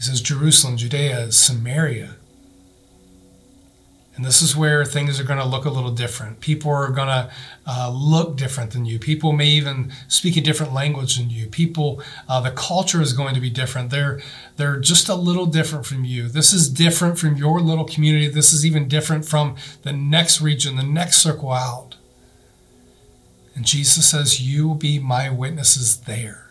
He 0.00 0.04
says 0.06 0.22
Jerusalem, 0.22 0.78
Judea, 0.78 1.30
Samaria. 1.30 2.16
And 4.16 4.24
this 4.24 4.40
is 4.40 4.56
where 4.56 4.82
things 4.86 5.20
are 5.20 5.24
going 5.24 5.38
to 5.38 5.44
look 5.44 5.66
a 5.66 5.70
little 5.70 5.90
different. 5.90 6.40
People 6.40 6.70
are 6.70 6.88
going 6.88 7.08
to 7.08 7.30
uh, 7.66 7.90
look 7.90 8.34
different 8.34 8.70
than 8.70 8.86
you. 8.86 8.98
People 8.98 9.32
may 9.32 9.48
even 9.48 9.92
speak 10.08 10.38
a 10.38 10.40
different 10.40 10.72
language 10.72 11.18
than 11.18 11.28
you. 11.28 11.48
People, 11.48 12.02
uh, 12.30 12.40
the 12.40 12.50
culture 12.50 13.02
is 13.02 13.12
going 13.12 13.34
to 13.34 13.42
be 13.42 13.50
different. 13.50 13.90
They're 13.90 14.22
they're 14.56 14.80
just 14.80 15.10
a 15.10 15.14
little 15.14 15.44
different 15.44 15.84
from 15.84 16.06
you. 16.06 16.28
This 16.28 16.54
is 16.54 16.70
different 16.70 17.18
from 17.18 17.36
your 17.36 17.60
little 17.60 17.84
community. 17.84 18.28
This 18.28 18.54
is 18.54 18.64
even 18.64 18.88
different 18.88 19.26
from 19.26 19.56
the 19.82 19.92
next 19.92 20.40
region, 20.40 20.76
the 20.76 20.82
next 20.82 21.18
circle 21.18 21.52
out. 21.52 21.96
And 23.54 23.66
Jesus 23.66 24.08
says, 24.10 24.40
You 24.40 24.66
will 24.66 24.76
be 24.76 24.98
my 24.98 25.28
witnesses 25.28 26.00
there. 26.00 26.49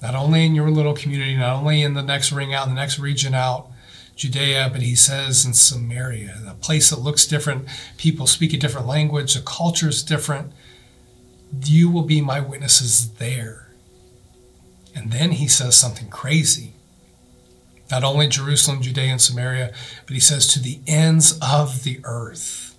Not 0.00 0.14
only 0.14 0.46
in 0.46 0.54
your 0.54 0.70
little 0.70 0.94
community, 0.94 1.36
not 1.36 1.56
only 1.56 1.82
in 1.82 1.94
the 1.94 2.02
next 2.02 2.30
ring 2.30 2.54
out, 2.54 2.68
the 2.68 2.74
next 2.74 2.98
region 2.98 3.34
out, 3.34 3.68
Judea, 4.14 4.68
but 4.72 4.82
he 4.82 4.94
says 4.94 5.44
in 5.44 5.54
Samaria, 5.54 6.42
a 6.48 6.54
place 6.54 6.90
that 6.90 6.98
looks 6.98 7.26
different. 7.26 7.68
People 7.96 8.26
speak 8.26 8.52
a 8.52 8.56
different 8.56 8.86
language, 8.86 9.34
the 9.34 9.40
culture 9.40 9.88
is 9.88 10.02
different. 10.02 10.52
You 11.64 11.88
will 11.88 12.02
be 12.02 12.20
my 12.20 12.40
witnesses 12.40 13.10
there. 13.14 13.68
And 14.94 15.12
then 15.12 15.32
he 15.32 15.46
says 15.46 15.76
something 15.76 16.08
crazy. 16.08 16.74
Not 17.90 18.04
only 18.04 18.26
Jerusalem, 18.26 18.82
Judea, 18.82 19.12
and 19.12 19.20
Samaria, 19.20 19.72
but 20.04 20.14
he 20.14 20.20
says 20.20 20.46
to 20.48 20.60
the 20.60 20.80
ends 20.86 21.38
of 21.40 21.84
the 21.84 22.00
earth. 22.04 22.76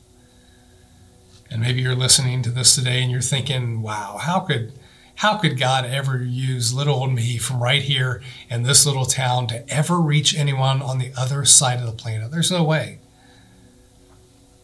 And 1.49 1.61
maybe 1.61 1.81
you're 1.81 1.95
listening 1.95 2.43
to 2.43 2.51
this 2.51 2.75
today 2.75 3.01
and 3.01 3.11
you're 3.11 3.21
thinking, 3.21 3.81
wow, 3.81 4.17
how 4.21 4.41
could 4.41 4.73
how 5.19 5.35
could 5.35 5.59
God 5.59 5.83
ever 5.83 6.23
use 6.23 6.73
little 6.73 6.95
old 6.95 7.13
me 7.13 7.37
from 7.37 7.61
right 7.61 7.81
here 7.81 8.21
in 8.49 8.63
this 8.63 8.85
little 8.85 9.03
town 9.03 9.47
to 9.47 9.69
ever 9.69 9.99
reach 9.99 10.33
anyone 10.33 10.81
on 10.81 10.97
the 10.97 11.11
other 11.17 11.43
side 11.43 11.81
of 11.81 11.85
the 11.85 11.91
planet? 11.91 12.31
There's 12.31 12.53
no 12.53 12.63
way. 12.63 12.99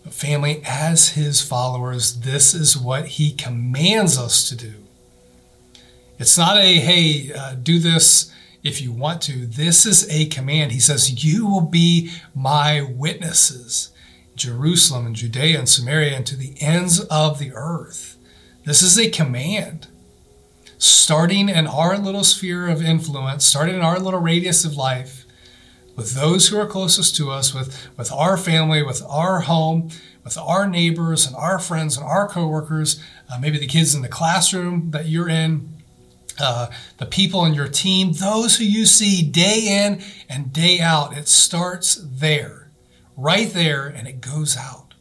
But 0.05 0.13
family, 0.13 0.61
as 0.63 1.09
his 1.09 1.41
followers, 1.41 2.21
this 2.21 2.53
is 2.53 2.77
what 2.77 3.05
he 3.05 3.33
commands 3.33 4.17
us 4.17 4.47
to 4.47 4.55
do. 4.55 4.75
It's 6.19 6.37
not 6.37 6.55
a, 6.55 6.75
hey, 6.75 7.33
uh, 7.33 7.55
do 7.55 7.77
this 7.77 8.31
if 8.63 8.81
you 8.81 8.93
want 8.93 9.21
to. 9.23 9.45
This 9.45 9.85
is 9.85 10.09
a 10.09 10.27
command. 10.27 10.71
He 10.71 10.79
says, 10.79 11.25
You 11.25 11.45
will 11.45 11.67
be 11.67 12.13
my 12.33 12.81
witnesses. 12.81 13.91
Jerusalem 14.37 15.05
and 15.05 15.17
Judea 15.17 15.59
and 15.59 15.67
Samaria 15.67 16.15
and 16.15 16.25
to 16.27 16.37
the 16.37 16.53
ends 16.61 17.01
of 17.01 17.39
the 17.39 17.51
earth. 17.53 18.17
This 18.63 18.81
is 18.81 18.97
a 18.97 19.09
command. 19.09 19.87
Starting 20.87 21.49
in 21.49 21.65
our 21.65 21.97
little 21.97 22.23
sphere 22.23 22.67
of 22.67 22.79
influence, 22.79 23.43
starting 23.43 23.73
in 23.73 23.81
our 23.81 23.97
little 23.97 24.19
radius 24.19 24.63
of 24.63 24.75
life, 24.75 25.25
with 25.95 26.13
those 26.13 26.47
who 26.47 26.59
are 26.59 26.67
closest 26.67 27.15
to 27.15 27.31
us, 27.31 27.55
with, 27.55 27.89
with 27.97 28.11
our 28.11 28.37
family, 28.37 28.83
with 28.83 29.01
our 29.09 29.41
home, 29.41 29.89
with 30.23 30.37
our 30.37 30.67
neighbors 30.67 31.25
and 31.25 31.35
our 31.37 31.57
friends 31.57 31.97
and 31.97 32.05
our 32.05 32.27
coworkers, 32.27 33.01
uh, 33.33 33.39
maybe 33.39 33.57
the 33.57 33.65
kids 33.65 33.95
in 33.95 34.03
the 34.03 34.07
classroom 34.07 34.91
that 34.91 35.07
you're 35.07 35.27
in, 35.27 35.67
uh, 36.39 36.67
the 36.99 37.07
people 37.07 37.45
in 37.45 37.55
your 37.55 37.67
team, 37.67 38.13
those 38.13 38.57
who 38.57 38.63
you 38.63 38.85
see 38.85 39.23
day 39.23 39.65
in 39.67 40.03
and 40.29 40.53
day 40.53 40.79
out. 40.79 41.17
It 41.17 41.27
starts 41.27 41.95
there 41.95 42.69
right 43.17 43.49
there 43.51 43.87
and 43.87 44.07
it 44.07 44.21
goes 44.21 44.55
out. 44.55 44.94